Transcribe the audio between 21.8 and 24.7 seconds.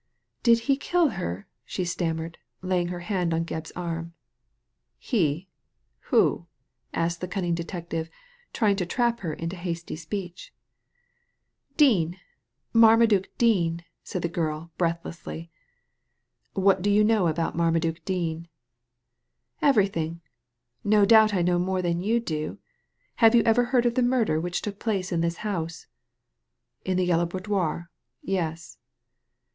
than you do. Have you never heard of the murder which